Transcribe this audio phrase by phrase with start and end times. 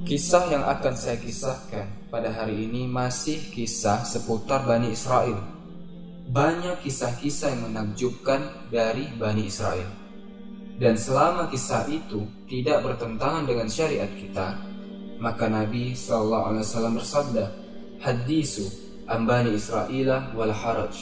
[0.00, 5.36] Kisah yang akan saya kisahkan pada hari ini masih kisah seputar Bani Israel.
[6.24, 9.92] Banyak kisah-kisah yang menakjubkan dari Bani Israel.
[10.80, 14.56] Dan selama kisah itu tidak bertentangan dengan syariat kita,
[15.20, 16.64] maka Nabi SAW
[16.96, 17.44] bersabda,
[18.00, 18.64] Hadisu
[19.04, 20.96] ambani Israel wal haraj.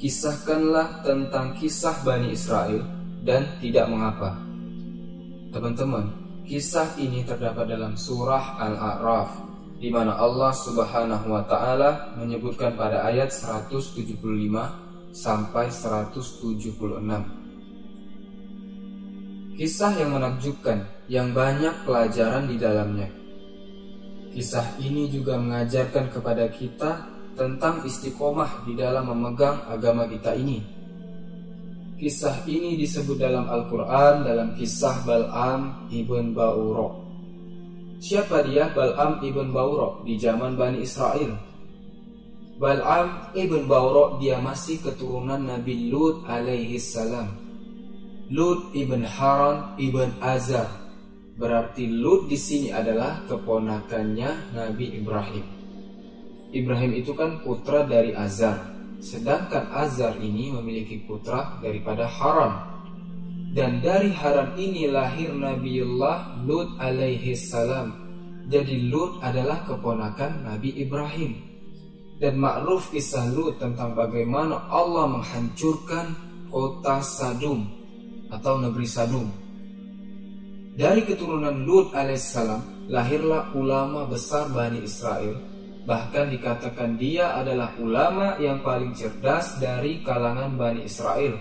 [0.00, 2.88] Kisahkanlah tentang kisah Bani Israel
[3.20, 4.32] dan tidak mengapa.
[5.52, 9.48] Teman-teman, Kisah ini terdapat dalam surah Al-A'raf
[9.80, 14.20] di mana Allah Subhanahu wa taala menyebutkan pada ayat 175
[15.16, 16.76] sampai 176.
[19.56, 23.08] Kisah yang menakjubkan yang banyak pelajaran di dalamnya.
[24.36, 27.08] Kisah ini juga mengajarkan kepada kita
[27.40, 30.73] tentang istiqomah di dalam memegang agama kita ini
[31.94, 37.06] Kisah ini disebut dalam Al-Quran dalam kisah Bal'am ibn Ba'uro.
[38.02, 41.38] Siapa dia Bal'am ibn Ba'uro di zaman Bani Israel?
[42.58, 47.30] Bal'am ibn Ba'uro dia masih keturunan Nabi Lut alaihi salam.
[48.34, 50.66] Lut ibn Haran ibn Azar.
[51.38, 55.46] Berarti Lut di sini adalah keponakannya Nabi Ibrahim.
[56.50, 58.73] Ibrahim itu kan putra dari Azar.
[59.04, 62.72] Sedangkan Azar ini memiliki putra daripada Haram.
[63.52, 67.92] Dan dari Haram ini lahir Nabiullah Lut alaihi salam.
[68.48, 71.36] Jadi Lut adalah keponakan Nabi Ibrahim.
[72.16, 76.16] Dan makruf kisah Lut tentang bagaimana Allah menghancurkan
[76.48, 77.68] kota Sadum
[78.32, 79.28] atau negeri Sadum.
[80.80, 85.53] Dari keturunan Lut alaihissalam lahirlah ulama besar Bani Israel
[85.84, 91.36] Bahkan dikatakan dia adalah ulama yang paling cerdas dari kalangan Bani Israel.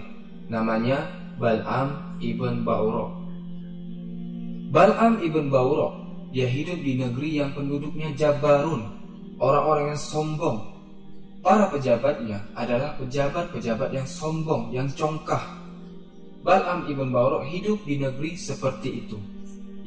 [0.52, 1.08] Namanya
[1.40, 3.24] Bal'am ibn Ba'uro.
[4.68, 5.96] Bal'am ibn Ba'uro,
[6.36, 8.84] dia hidup di negeri yang penduduknya Jabarun,
[9.40, 10.60] orang-orang yang sombong.
[11.40, 15.64] Para pejabatnya adalah pejabat-pejabat yang sombong, yang congkah.
[16.44, 19.16] Bal'am ibn Ba'uro hidup di negeri seperti itu,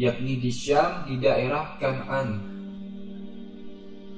[0.01, 2.56] yakni di Syam di daerah Kan'an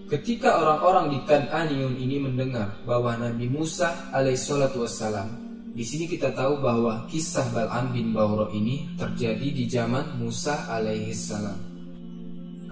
[0.08, 5.28] Ketika orang-orang di Kan'aniun ini mendengar bahwa Nabi Musa alaihissalatu wassalam
[5.76, 11.60] di sini kita tahu bahwa kisah Bal'am bin Bauro ini terjadi di zaman Musa alaihissalam.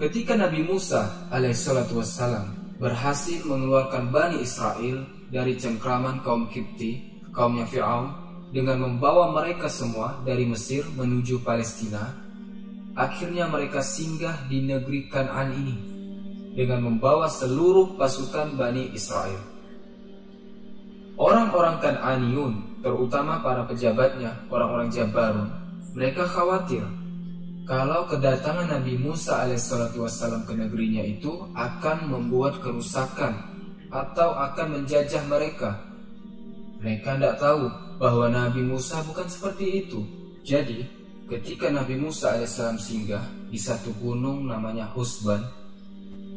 [0.01, 8.17] Ketika Nabi Musa alaihissalatu wassalam berhasil mengeluarkan Bani Israel dari cengkraman kaum Kipti, kaumnya Fir'aun,
[8.49, 12.17] dengan membawa mereka semua dari Mesir menuju Palestina,
[12.97, 15.96] akhirnya mereka singgah di negeri Kan'an ini
[16.57, 19.37] dengan membawa seluruh pasukan Bani Israel.
[21.13, 25.49] Orang-orang Kan'aniun, terutama para pejabatnya, orang-orang Jabarun,
[25.93, 26.81] mereka khawatir
[27.67, 33.37] kalau kedatangan Nabi Musa alaihissalam ke negerinya itu akan membuat kerusakan
[33.91, 35.75] atau akan menjajah mereka.
[36.79, 37.67] Mereka tidak tahu
[37.99, 39.99] bahwa Nabi Musa bukan seperti itu.
[40.47, 40.79] Jadi,
[41.27, 45.43] ketika Nabi Musa alaihissalam singgah di satu gunung namanya Husban,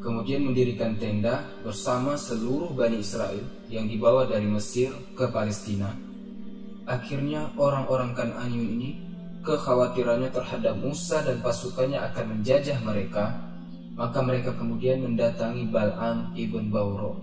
[0.00, 5.92] kemudian mendirikan tenda bersama seluruh Bani Israel yang dibawa dari Mesir ke Palestina.
[6.88, 8.90] Akhirnya orang-orang Kan'aniun ini
[9.44, 13.38] kekhawatirannya terhadap Musa dan pasukannya akan menjajah mereka,
[13.94, 17.20] maka mereka kemudian mendatangi Bal'am ibn Bauro.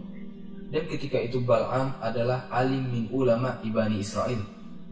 [0.70, 4.40] Dan ketika itu Bal'am adalah alim min ulama Bani Israel,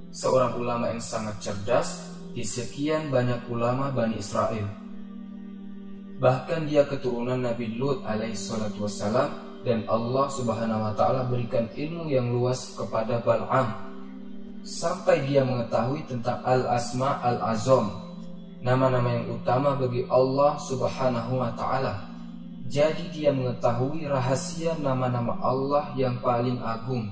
[0.10, 4.85] seorang ulama yang sangat cerdas di sekian banyak ulama Bani Israel
[6.16, 9.36] Bahkan dia keturunan Nabi Lut alaihi salatu wassalam
[9.68, 13.76] dan Allah subhanahu wa ta'ala berikan ilmu yang luas kepada Bal'am.
[14.64, 18.06] Sampai dia mengetahui tentang Al-Asma Al-Azam
[18.64, 22.08] nama-nama yang utama bagi Allah subhanahu wa ta'ala.
[22.66, 27.12] Jadi dia mengetahui rahasia nama-nama Allah yang paling agung.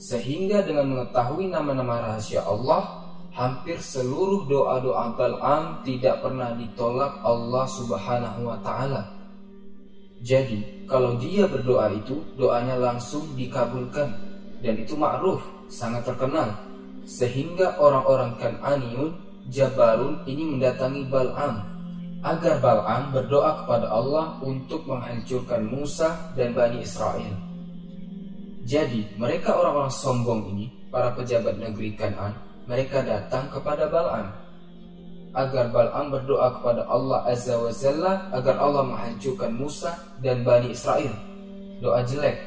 [0.00, 3.03] Sehingga dengan mengetahui nama-nama rahasia Allah
[3.34, 9.10] hampir seluruh doa-doa Bal'am tidak pernah ditolak Allah Subhanahu wa taala.
[10.22, 14.08] Jadi, kalau dia berdoa itu, doanya langsung dikabulkan
[14.64, 16.54] dan itu ma'ruf, sangat terkenal.
[17.04, 19.12] Sehingga orang-orang Kan'aniun,
[19.52, 21.60] Jabarun ini mendatangi Bal'am
[22.24, 27.36] agar Bal'am berdoa kepada Allah untuk menghancurkan Musa dan Bani Israel.
[28.64, 32.32] Jadi, mereka orang-orang sombong ini, para pejabat negeri Kan'an,
[32.64, 34.32] mereka datang kepada Bal'am
[35.34, 41.12] agar Bal'am berdoa kepada Allah Azza wa Jalla agar Allah menghancurkan Musa dan Bani Israel.
[41.82, 42.38] Doa jelek.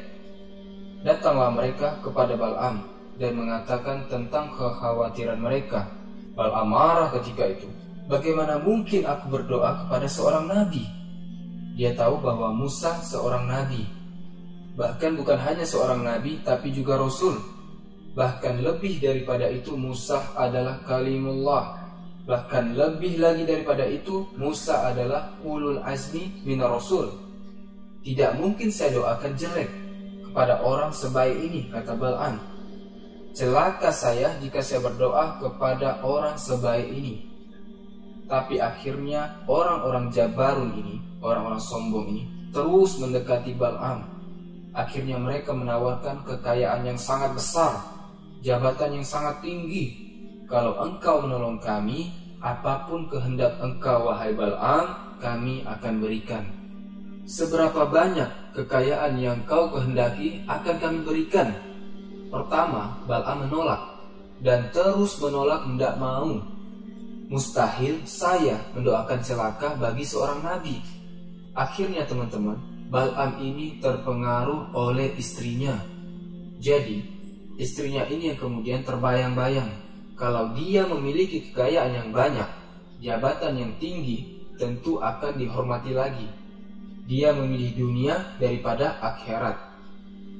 [1.03, 2.87] Datanglah mereka kepada Bal'am
[3.19, 5.85] dan mengatakan tentang kekhawatiran mereka.
[6.37, 7.67] Bal'am marah ketika itu
[8.07, 10.87] Bagaimana mungkin aku berdoa kepada seorang nabi?
[11.75, 13.83] Dia tahu bahwa Musa seorang nabi.
[14.79, 17.35] Bahkan bukan hanya seorang nabi, tapi juga rasul.
[18.13, 21.75] Bahkan lebih daripada itu Musa adalah kalimullah.
[22.27, 27.07] Bahkan lebih lagi daripada itu Musa adalah ulul azmi min rasul.
[28.03, 29.69] Tidak mungkin saya doakan jelek
[30.27, 32.35] kepada orang sebaik ini kata Bal'am.
[33.35, 37.27] Celaka saya jika saya berdoa kepada orang sebaik ini.
[38.27, 44.03] Tapi akhirnya orang-orang Jabarun ini orang-orang sombong ini terus mendekati Bal'am.
[44.77, 47.81] Akhirnya mereka menawarkan kekayaan yang sangat besar,
[48.47, 50.07] jabatan yang sangat tinggi.
[50.47, 52.07] Kalau engkau menolong kami,
[52.39, 56.47] apa pun kehendak engkau wahai Bal'am, kami akan berikan.
[57.27, 61.51] Seberapa banyak kekayaan yang kau kehendaki akan kami berikan.
[62.31, 63.83] Pertama, Bal'am menolak
[64.39, 66.39] dan terus menolak tidak mau.
[67.27, 70.79] Mustahil saya mendoakan celaka bagi seorang nabi
[71.51, 72.55] Akhirnya teman-teman,
[72.87, 75.75] Bal'am ini terpengaruh oleh istrinya.
[76.63, 77.16] Jadi,
[77.57, 79.69] istrinya ini yang kemudian terbayang-bayang
[80.17, 82.49] kalau dia memiliki kekayaan yang banyak,
[83.05, 86.25] jabatan yang tinggi, tentu akan dihormati lagi.
[87.05, 89.55] Dia memilih dunia daripada akhirat.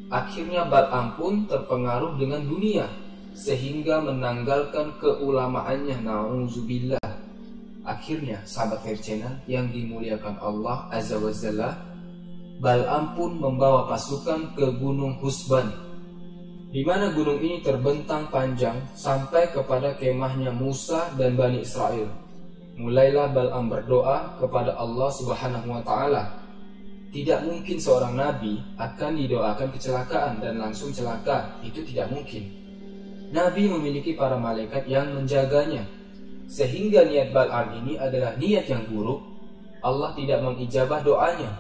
[0.10, 2.90] Akhirnya Bal'am pun terpengaruh dengan dunia
[3.38, 7.08] sehingga menanggalkan keulamaannya na'udzubillah
[7.88, 11.72] Akhirnya sahabat Channel yang dimuliakan Allah Azza wa Jalla
[12.60, 15.87] Bal'am pun membawa pasukan ke Gunung Husban
[16.68, 22.12] di mana gunung ini terbentang panjang sampai kepada kemahnya Musa dan Bani Israel.
[22.78, 26.24] Mulailah Bal'am berdoa kepada Allah Subhanahu wa taala.
[27.08, 31.56] Tidak mungkin seorang nabi akan didoakan kecelakaan dan langsung celaka.
[31.64, 32.52] Itu tidak mungkin.
[33.32, 35.88] Nabi memiliki para malaikat yang menjaganya
[36.48, 39.20] sehingga niat Bal'am ini adalah niat yang buruk,
[39.84, 41.52] Allah tidak mengijabah doanya.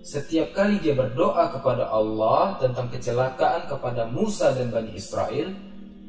[0.00, 5.52] Setiap kali dia berdoa kepada Allah tentang kecelakaan kepada Musa dan Bani Israel,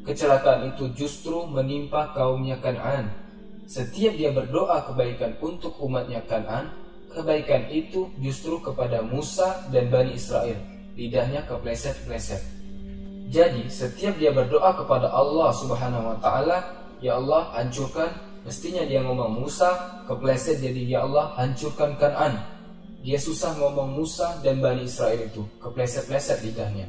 [0.07, 3.11] kecelakaan itu justru menimpa kaumnya Kan'an.
[3.67, 6.71] Setiap dia berdoa kebaikan untuk umatnya Kan'an,
[7.11, 10.55] kebaikan itu justru kepada Musa dan Bani Israel.
[10.95, 12.39] Lidahnya kepleset-pleset.
[13.27, 16.57] Jadi, setiap dia berdoa kepada Allah Subhanahu wa taala,
[17.01, 22.60] Ya Allah hancurkan Mestinya dia ngomong Musa Kepleset jadi Ya Allah hancurkan Kan'an
[23.01, 26.87] Dia susah ngomong Musa dan Bani Israel itu Kepleset-pleset lidahnya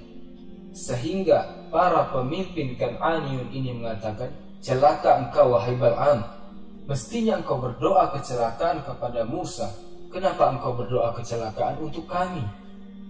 [0.77, 4.29] Sehingga para pemimpin Kan'aniun ini mengatakan
[4.61, 6.21] Celaka engkau wahai Bal'am
[6.85, 9.73] Mestinya engkau berdoa kecelakaan kepada Musa
[10.13, 12.45] Kenapa engkau berdoa kecelakaan untuk kami?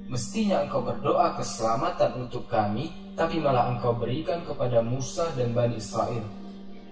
[0.06, 6.43] Mestinya engkau berdoa keselamatan untuk kami Tapi malah engkau berikan kepada Musa dan Bani Israel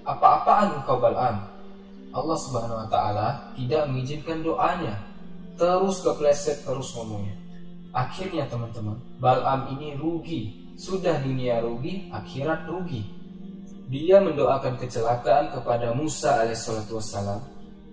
[0.05, 1.45] apa-apaan engkau Bal'am?
[2.11, 4.97] Allah Subhanahu wa taala tidak mengizinkan doanya.
[5.61, 7.37] Terus kepleset terus ngomongnya.
[7.93, 10.73] Akhirnya teman-teman, Bal'am ini rugi.
[10.81, 13.05] Sudah dunia rugi, akhirat rugi.
[13.93, 17.45] Dia mendoakan kecelakaan kepada Musa alaihissalatu wassalam.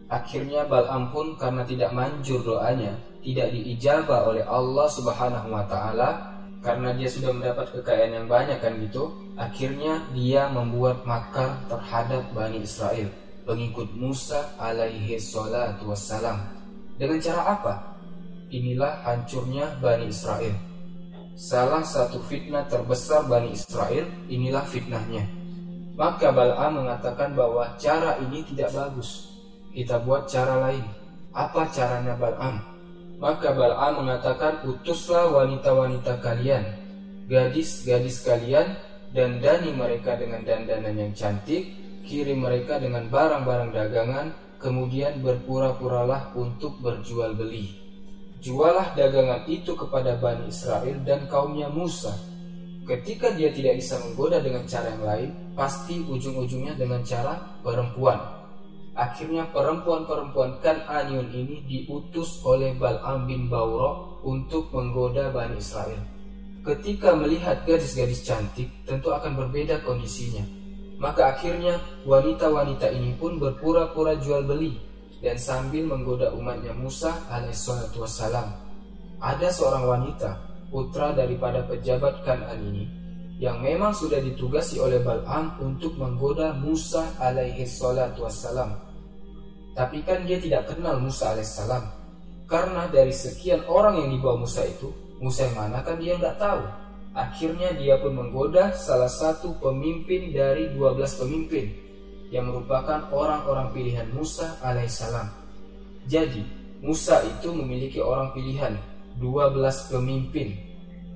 [0.07, 6.95] Akhirnya Bal'am pun karena tidak manjur doanya, tidak diijabah oleh Allah Subhanahu wa taala karena
[6.95, 13.07] dia sudah mendapat kekayaan yang banyak kan gitu akhirnya dia membuat makar terhadap Bani Israel
[13.45, 16.56] pengikut Musa alaihi salatu wassalam
[16.97, 17.73] dengan cara apa?
[18.49, 20.55] inilah hancurnya Bani Israel
[21.37, 25.29] salah satu fitnah terbesar Bani Israel inilah fitnahnya
[25.97, 29.33] maka Bal'am mengatakan bahwa cara ini tidak bagus
[29.73, 30.85] kita buat cara lain
[31.37, 32.57] apa caranya Bal'am?
[33.21, 36.65] Maka Bal'am mengatakan utuslah wanita-wanita kalian
[37.29, 38.73] Gadis-gadis kalian
[39.13, 46.81] dan dani mereka dengan dandanan yang cantik Kirim mereka dengan barang-barang dagangan Kemudian berpura-puralah untuk
[46.81, 47.77] berjual beli
[48.41, 52.13] Jualah dagangan itu kepada Bani Israel dan kaumnya Musa
[52.85, 58.37] Ketika dia tidak bisa menggoda dengan cara yang lain Pasti ujung-ujungnya dengan cara perempuan
[58.97, 66.01] Akhirnya perempuan-perempuan Kan'aniun ini diutus oleh Bal'am bin Bauro untuk menggoda Bani Israel.
[66.65, 70.41] Ketika melihat gadis-gadis cantik, tentu akan berbeda kondisinya.
[70.97, 71.77] Maka akhirnya
[72.09, 74.81] wanita-wanita ini pun berpura-pura jual beli
[75.21, 78.49] dan sambil menggoda umatnya Musa alaihissalatu wassalam.
[79.21, 80.29] Ada seorang wanita,
[80.69, 82.85] putra daripada pejabat Kan'an ini,
[83.37, 88.87] yang memang sudah ditugasi oleh Bal'am untuk menggoda Musa alaihi salatu wassalam
[89.77, 91.85] tapi kan dia tidak kenal Musa alaihissalam.
[92.49, 94.89] Karena dari sekian orang yang dibawa Musa itu,
[95.21, 96.65] Musa yang mana kan dia nggak tahu.
[97.17, 101.89] Akhirnya dia pun menggoda salah satu pemimpin dari 12 pemimpin.
[102.27, 105.31] yang merupakan orang-orang pilihan Musa alaihissalam.
[106.11, 106.43] Jadi,
[106.83, 108.75] Musa itu memiliki orang pilihan,
[109.15, 110.51] 12 pemimpin.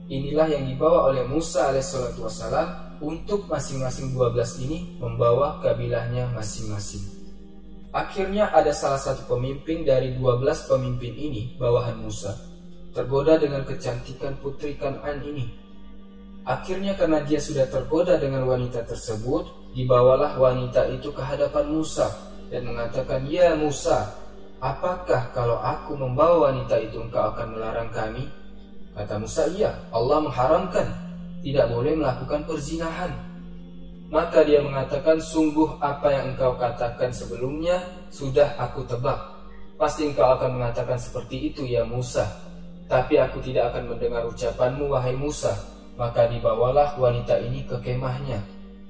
[0.08, 7.04] Inilah yang dibawa oleh Musa alaihissalam untuk masing-masing 12 ini membawa kabilahnya masing-masing.
[7.92, 12.40] Akhirnya ada salah satu pemimpin dari 12 pemimpin ini, bawahan Musa,
[12.96, 15.61] tergoda dengan kecantikan putri Kan'an ini.
[16.42, 22.12] Akhirnya karena dia sudah tergoda dengan wanita tersebut, Dibawalah wanita itu ke hadapan Musa
[22.52, 24.12] dan mengatakan, Ya Musa,
[24.60, 28.28] apakah kalau aku membawa wanita itu engkau akan melarang kami?
[28.92, 30.92] Kata Musa, iya, Allah mengharamkan,
[31.40, 33.16] tidak boleh melakukan perzinahan.
[34.12, 37.80] Maka dia mengatakan, sungguh apa yang engkau katakan sebelumnya,
[38.12, 39.16] sudah aku tebak.
[39.80, 42.28] Pasti engkau akan mengatakan seperti itu ya Musa.
[42.92, 45.56] Tapi aku tidak akan mendengar ucapanmu wahai Musa.
[46.00, 48.40] Maka dibawalah wanita ini ke kemahnya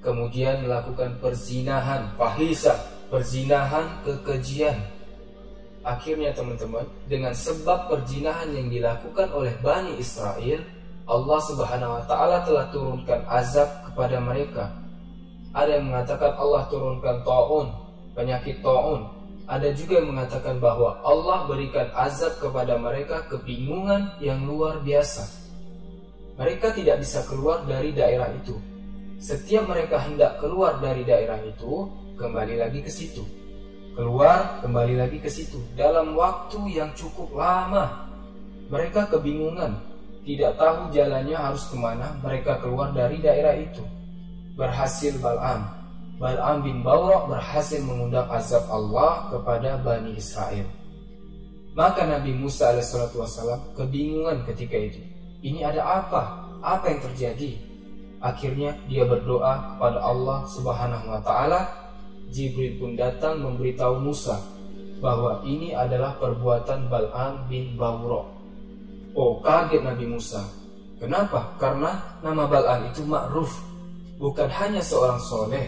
[0.01, 2.73] kemudian melakukan perzinahan, fahisa,
[3.13, 4.75] perzinahan kekejian.
[5.81, 10.61] Akhirnya teman-teman, dengan sebab perzinahan yang dilakukan oleh Bani Israel,
[11.09, 14.69] Allah Subhanahu wa taala telah turunkan azab kepada mereka.
[15.57, 17.73] Ada yang mengatakan Allah turunkan taun,
[18.13, 19.09] penyakit taun.
[19.49, 25.40] Ada juga yang mengatakan bahwa Allah berikan azab kepada mereka kebingungan yang luar biasa.
[26.41, 28.57] Mereka tidak bisa keluar dari daerah itu
[29.21, 31.85] setiap mereka hendak keluar dari daerah itu,
[32.17, 33.21] kembali lagi ke situ.
[33.93, 35.61] Keluar, kembali lagi ke situ.
[35.77, 38.09] Dalam waktu yang cukup lama,
[38.73, 39.77] mereka kebingungan,
[40.25, 42.17] tidak tahu jalannya harus ke mana.
[42.25, 43.85] Mereka keluar dari daerah itu.
[44.57, 45.69] Berhasil Bal'am.
[46.17, 50.65] Bal'am bin berhasil mengundang azab Allah kepada Bani Israel.
[51.77, 55.10] Maka Nabi Musa alaihissalam kebingungan ketika itu.
[55.41, 56.21] Ini ada apa?
[56.61, 57.57] Apa yang terjadi?
[58.21, 61.61] Akhirnya dia berdoa kepada Allah Subhanahu wa taala.
[62.31, 64.39] Jibril pun datang memberitahu Musa
[65.01, 68.29] bahwa ini adalah perbuatan Bal'am bin Bawro.
[69.17, 70.39] Oh, kaget Nabi Musa.
[71.01, 71.57] Kenapa?
[71.57, 73.51] Karena nama Bal'am itu ma'ruf.
[74.21, 75.65] Bukan hanya seorang soleh,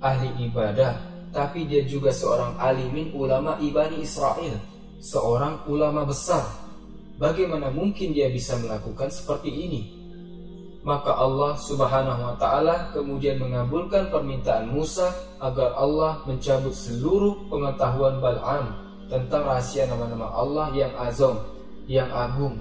[0.00, 0.96] ahli ibadah,
[1.30, 4.56] tapi dia juga seorang alimin ulama ibani Israel,
[5.04, 6.40] seorang ulama besar.
[7.20, 10.02] Bagaimana mungkin dia bisa melakukan seperti ini?
[10.82, 18.74] maka Allah Subhanahu wa taala kemudian mengabulkan permintaan Musa agar Allah mencabut seluruh pengetahuan Bal'am
[19.06, 21.38] tentang rahasia nama-nama Allah yang azam,
[21.86, 22.58] yang agung.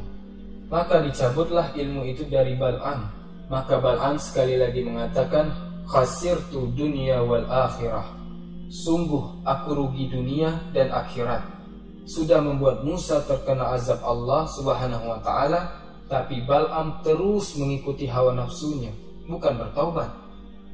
[0.70, 3.10] Maka dicabutlah ilmu itu dari Bal'am.
[3.50, 5.52] Maka Bal'am sekali lagi mengatakan,
[6.54, 8.08] tu dunia wal akhirah.
[8.72, 11.44] Sungguh aku rugi dunia dan akhirat.
[12.06, 15.82] Sudah membuat Musa terkena azab Allah Subhanahu wa taala
[16.12, 18.92] tapi Bal'am terus mengikuti hawa nafsunya,
[19.32, 20.12] bukan bertaubat.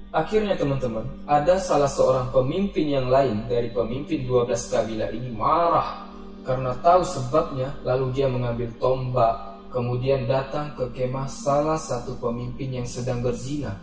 [0.10, 6.10] Akhirnya teman-teman, ada salah seorang pemimpin yang lain dari pemimpin 12 kabilah ini marah
[6.42, 12.88] karena tahu sebabnya lalu dia mengambil tombak kemudian datang ke kemah salah satu pemimpin yang
[12.88, 13.78] sedang berzina.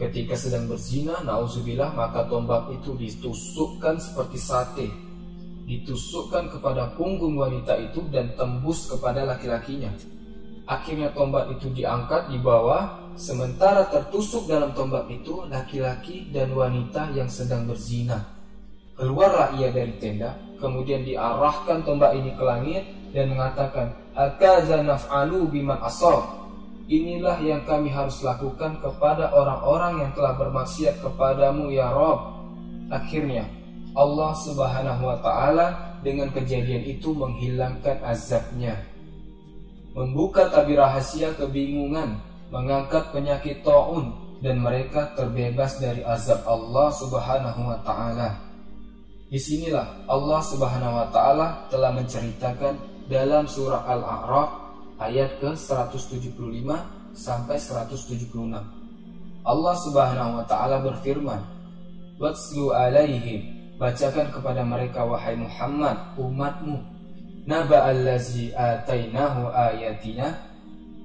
[0.00, 4.88] Ketika sedang berzina, nauzubillah maka tombak itu ditusukkan seperti sate.
[5.72, 9.88] Ditusukkan kepada punggung wanita itu dan tembus kepada laki-lakinya.
[10.68, 17.24] Akhirnya tombak itu diangkat di bawah, sementara tertusuk dalam tombak itu laki-laki dan wanita yang
[17.24, 18.20] sedang berzina.
[19.00, 22.84] Keluarlah ia dari tenda, kemudian diarahkan tombak ini ke langit
[23.16, 26.44] dan mengatakan, Hakaza naf'alu biman asal.
[26.84, 32.44] Inilah yang kami harus lakukan kepada orang-orang yang telah bermaksiat kepadamu ya Rob.
[32.92, 33.48] Akhirnya
[33.92, 38.92] Allah Subhanahu wa taala dengan kejadian itu menghilangkan azabnya
[39.92, 42.16] membuka tabir rahasia kebingungan,
[42.48, 48.40] mengangkat penyakit taun dan mereka terbebas dari azab Allah Subhanahu wa taala.
[49.32, 54.50] Di sinilah Allah Subhanahu wa taala telah menceritakan dalam surah Al-A'raf
[55.00, 56.68] ayat ke-175
[57.16, 58.32] sampai 176.
[59.42, 61.40] Allah Subhanahu wa taala berfirman,
[62.20, 63.51] "Watslu alaihim"
[63.82, 66.78] Bacakan kepada mereka wahai Muhammad umatmu.
[67.50, 70.38] Naba allazi atainahu ayatina.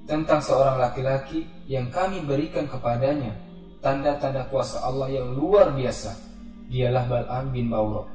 [0.06, 3.34] Tentang seorang laki-laki yang kami berikan kepadanya
[3.82, 6.14] tanda-tanda kuasa Allah yang luar biasa.
[6.70, 8.06] Dialah Bal'am bin Bawra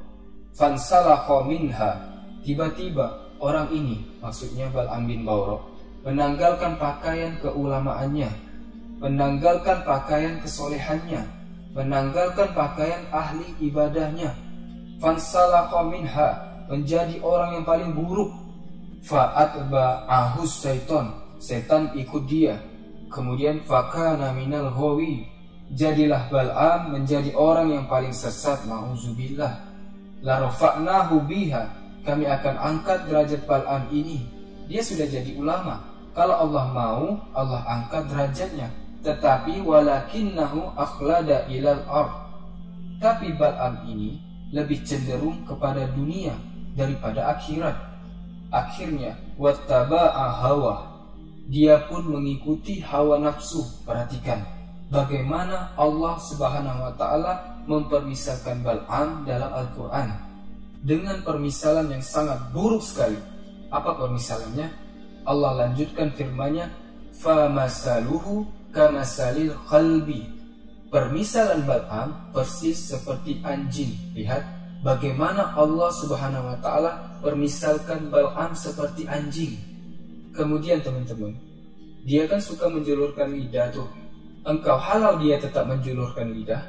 [0.56, 1.92] fansalakha minha.
[2.40, 5.60] Tiba-tiba orang ini maksudnya Bal'am bin Bawra
[6.04, 8.28] menanggalkan pakaian keulamaannya
[9.00, 11.24] menanggalkan pakaian kesolehannya
[11.72, 14.36] menanggalkan pakaian ahli ibadahnya
[14.98, 16.28] fansalakha minha
[16.68, 18.32] menjadi orang yang paling buruk.
[19.04, 19.60] Fa'at
[20.08, 22.56] ahus syaiton, setan ikut dia.
[23.12, 25.28] Kemudian fakana minal hawi,
[25.76, 29.74] jadilah Bal'am menjadi orang yang paling sesat ma'uzubillah
[30.24, 31.68] la rafa'nahu biha
[32.04, 34.24] kami akan angkat derajat Bal'am ini.
[34.68, 35.84] Dia sudah jadi ulama.
[36.16, 37.04] Kalau Allah mau
[37.36, 38.68] Allah angkat derajatnya.
[39.04, 42.12] Tetapi walakinnahu akhlada ilal ard.
[43.00, 44.16] Tapi Bal'am ini
[44.54, 46.38] lebih cenderung kepada dunia
[46.78, 47.74] daripada akhirat
[48.54, 50.94] akhirnya wattaba'a hawa
[51.50, 54.46] dia pun mengikuti hawa nafsu perhatikan
[54.94, 57.32] bagaimana Allah Subhanahu wa taala
[57.66, 60.08] mempermisalkan Bal'am dalam Al-Qur'an
[60.84, 63.16] dengan permisalan yang sangat buruk sekali.
[63.72, 64.68] Apa permisalannya?
[65.24, 66.68] Allah lanjutkan firman-Nya,
[67.16, 70.28] "Famasaluhu kamasalil qalbi."
[70.94, 74.14] Permisalan Bal'am persis seperti anjing.
[74.14, 74.46] Lihat
[74.86, 79.58] bagaimana Allah Subhanahu wa taala permisalkan Bal'am seperti anjing.
[80.30, 81.34] Kemudian teman-teman,
[82.06, 83.90] dia kan suka menjulurkan lidah tuh
[84.44, 86.62] engkau halau dia tetap menjulurkan lidah,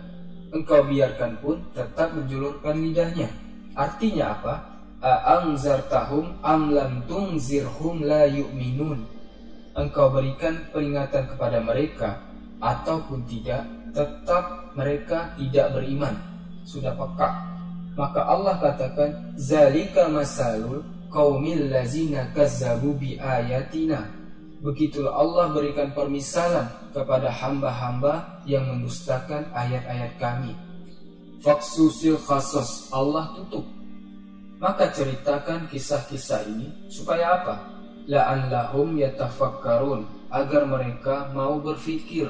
[0.55, 3.29] engkau biarkan pun tetap menjulurkan lidahnya.
[3.75, 4.53] Artinya apa?
[5.03, 9.03] A'angzartahum am lam tungzirhum la yu'minun.
[9.75, 12.23] Engkau berikan peringatan kepada mereka
[12.63, 16.13] ataupun tidak, tetap mereka tidak beriman.
[16.67, 17.29] Sudah peka.
[17.95, 24.03] Maka Allah katakan, Zalika masalul qaumil lazina kazzabu bi ayatina
[24.65, 30.57] Begitulah Allah berikan permisalan kepada hamba-hamba yang mendustakan ayat-ayat kami.
[31.45, 33.61] Faksusil khasos Allah tutup.
[34.57, 37.55] Maka ceritakan kisah-kisah ini supaya apa?
[38.09, 42.25] La'allahum yatafakkarun agar mereka mau berfikir.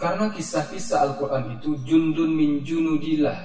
[0.00, 3.38] Karena kisah-kisah Al-Quran itu jundun min junudillah.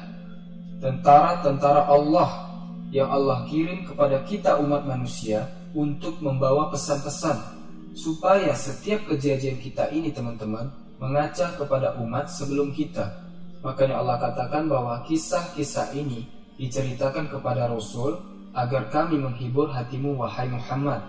[0.77, 2.47] Tentara-tentara Allah
[2.93, 7.37] yang Allah kirim kepada kita umat manusia untuk membawa pesan-pesan
[7.97, 10.69] supaya setiap kejadian kita ini teman-teman
[11.01, 13.25] mengaca kepada umat sebelum kita.
[13.65, 16.29] Makanya Allah katakan bahwa kisah-kisah ini
[16.61, 18.17] diceritakan kepada Rasul
[18.57, 21.01] agar kami menghibur hatimu wahai Muhammad.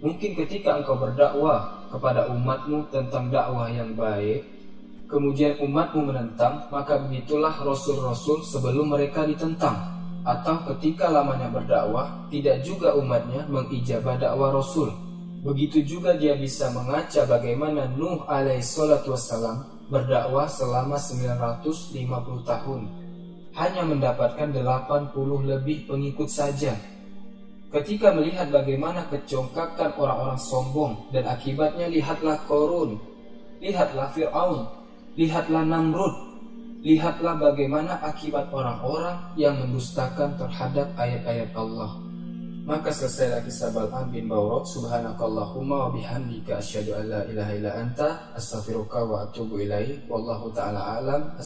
[0.00, 4.40] Mungkin ketika engkau berdakwah kepada umatmu tentang dakwah yang baik,
[5.12, 9.76] kemudian umatmu menentang, maka begitulah Rasul-Rasul sebelum mereka ditentang.
[10.24, 14.88] Atau ketika lamanya berdakwah, tidak juga umatnya mengijabah dakwah Rasul.
[15.42, 22.80] Begitu juga dia bisa mengaca bagaimana Nuh alaihissalatu wassalam berdakwah selama 950 tahun.
[23.52, 25.12] Hanya mendapatkan 80
[25.44, 26.72] lebih pengikut saja.
[27.72, 33.00] Ketika melihat bagaimana kecongkakan orang-orang sombong dan akibatnya lihatlah Korun,
[33.64, 34.68] lihatlah Fir'aun,
[35.16, 36.12] lihatlah Namrud,
[36.84, 41.96] lihatlah bagaimana akibat orang-orang yang mendustakan terhadap ayat-ayat Allah.
[42.62, 48.30] Maka selesailah kisah Bal'am bin Bawrok Subhanakallahumma wa bihamdika asyhadu an la ilaha illa anta
[48.38, 51.34] astaghfiruka wa atubu ilaih wallahu taala alam